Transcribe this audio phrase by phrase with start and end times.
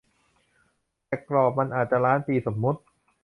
[1.07, 2.79] แต่กรอบมันอาจจะล้านปี สมมติ